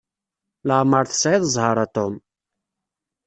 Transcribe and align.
Leɛmeṛ 0.67 1.03
tesɛiḍ 1.05 1.43
zzheṛ 1.51 1.77
a 1.85 1.87
Tom. 1.95 2.13